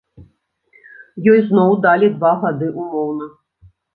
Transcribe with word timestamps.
Ёй 1.33 1.41
зноў 1.49 1.75
далі 1.85 2.09
два 2.17 2.33
гады 2.47 2.71
ўмоўна. 2.81 3.25